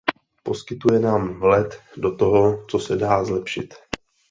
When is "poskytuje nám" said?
0.43-1.33